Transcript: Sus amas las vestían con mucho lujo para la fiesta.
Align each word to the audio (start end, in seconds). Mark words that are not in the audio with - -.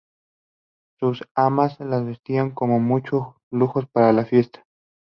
Sus 0.99 1.23
amas 1.35 1.79
las 1.79 2.03
vestían 2.03 2.49
con 2.55 2.71
mucho 2.83 3.37
lujo 3.51 3.83
para 3.93 4.11
la 4.13 4.25
fiesta. 4.25 4.65